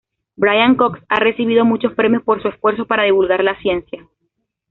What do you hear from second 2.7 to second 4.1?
para divulgar la ciencia.